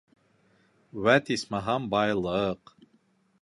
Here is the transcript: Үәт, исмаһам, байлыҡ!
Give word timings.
Үәт, 1.01 1.29
исмаһам, 1.35 1.87
байлыҡ! 1.93 2.75